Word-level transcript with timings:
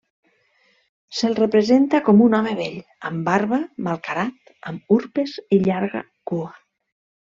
Se'l 1.17 1.35
representa 1.39 1.99
com 2.07 2.23
un 2.29 2.37
home 2.37 2.55
vell, 2.61 2.79
amb 3.09 3.29
barba, 3.29 3.61
malcarat, 3.89 4.51
amb 4.73 4.97
urpes 4.99 5.37
i 5.59 5.61
llarga 5.69 6.03
cua. 6.33 6.51